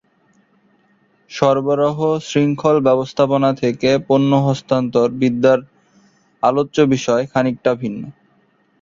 সরবরাহ 1.31 1.97
শৃঙ্খল 2.29 2.75
ব্যবস্থাপনা 2.87 3.49
থেকে 3.61 3.89
পণ্য 4.07 4.31
স্থানান্তর 4.51 5.07
বিদ্যার 5.21 5.59
আলোচ্য 6.43 6.77
বিষয় 6.93 7.23
খানিক 7.31 7.55
ভিন্ন। 7.81 8.01